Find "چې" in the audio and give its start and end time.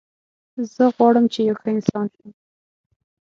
1.33-1.39